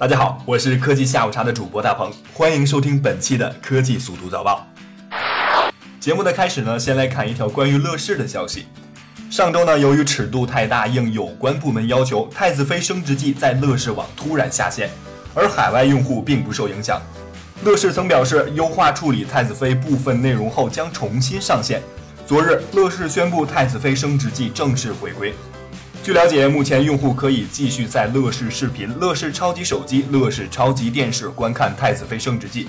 [0.00, 4.66] 大家好，我是科技下午茶的主播大鹏，欢迎收听本期的科技速读早报。
[6.00, 8.64] 节目的开始呢，先来看一条关于乐视的消息。
[9.30, 14.88] 上周呢，由于尺度太大，应有关部门要求，太子妃升职记在乐视网突然下线，
[15.34, 16.98] 而海外用户并不受影响。
[17.62, 21.82] 乐视曾表示，优化处理太子妃部分内容后将重新上线。
[22.26, 25.34] 昨日，乐视宣布太子妃升职记正式回归。
[26.02, 32.68] 据了解，目前用户可以继续在乐视视频、乐视超级手机、乐视超级电视观看太子妃升职记。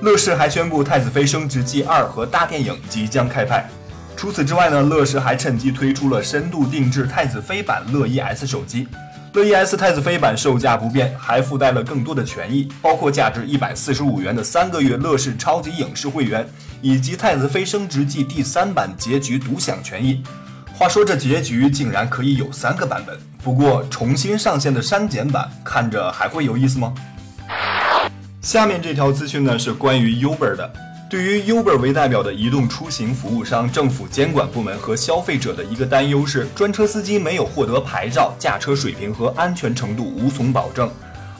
[0.00, 3.68] 乐视还宣布，太子妃升职记二和大电影即将开拍。
[4.16, 8.88] 除此之外呢，乐视还趁机推出了深度定制太子妃版乐一 S 手机。
[9.34, 16.44] 乐一 S 太子妃版售价不变，还附带了更多的权益，包括价值一百四十五元的三个月乐视超级影视会员，
[16.82, 20.20] 以及太子妃升职记第三版结局独享权益。
[20.82, 26.92] 话说这结局竟然可以有三个版本，不过重新上线的删减版看着还会有意思吗？
[28.40, 30.68] 下面这条资讯呢是关于 Uber 的。
[31.08, 40.90] 对于 Uber 为代表的移动出行服务商，政府监管部门和消费者的一个担忧是，专车司机没有获得牌照，驾车水平和安全程度无从保证。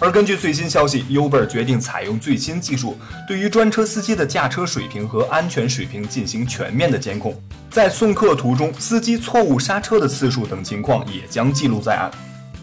[0.02, 7.40] 而根据最新消息，Uber 决定采用最新技术，对于专车司机的驾车水平和安全水平进行全面的监控。
[7.70, 12.10] 在送客途中，司机错误刹车的次数等情况也将记录在案。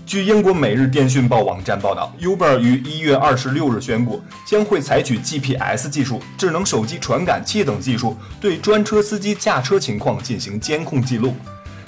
[0.05, 11.33] 据英国《每日电讯报》网站报道，Uber 于一月二十六日宣布，将会采取 GPS 技术、智能手机传感器等技术，对专车司机驾车情况进行监控记录。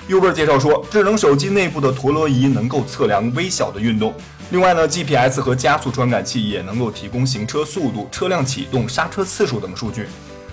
[0.09, 4.13] Uber 介绍说，智能手机内部的陀螺仪能够测量微小的运动。
[4.49, 10.07] 另外呢，GPS 和加速传感器也能够提供行车速度、车辆启动、刹车次数等数据，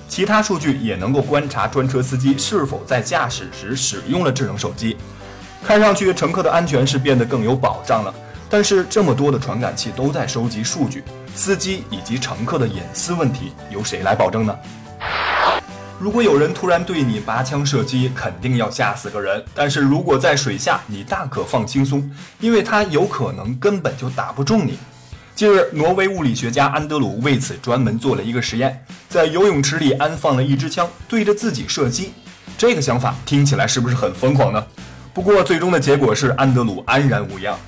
[0.08, 4.96] 其他数据也能够观察专车司机是否在驾驶时使用了智能手机。
[5.64, 8.14] 看上去乘客的安全是变得更有保障了，
[8.48, 11.02] 但是这么多的传感器都在收集数据，
[11.34, 14.56] 司机以及乘客的隐私问题由谁来保证呢？
[16.01, 19.45] 如果有人突然对你拔枪射击，肯定要吓死个人。
[19.53, 24.79] 但是如果在水下，你大可放轻松，因为他有可能根本就打不中你。
[25.35, 32.13] 近日，挪威物理学家安德鲁为此专门做了一个实验，在游泳池里安放了一支枪，对着自己射击。
[32.57, 34.65] 这个想法听起来是不是很疯狂呢？
[35.13, 37.59] 不过最终的结果是安德鲁安然无恙。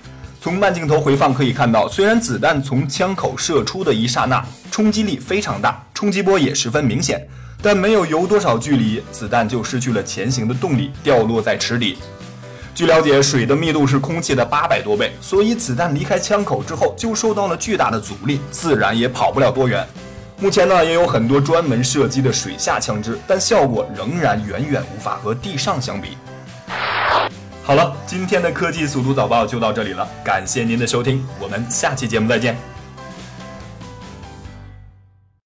[0.41, 7.27] 从慢镜头回放可以看到，虽然子弹从枪口射出的一刹那，冲击力非常大，冲击波也十分明显。
[7.62, 11.98] 但没有游多少距离，子弹就失去了前行的动力，掉落在池底。
[12.75, 19.87] 据了解，水的密度是空气的八百多倍，所以子弹离开枪口之后就受到了巨大的阻力，自然也跑不了多远。
[20.38, 26.16] 目前呢，也有很多专门射击的水下枪支，但效果仍然远远无法和地上相比。
[27.62, 32.69] 好了，今天的科技速读早报就到这里了，感谢您的收听，我们下期节目再见。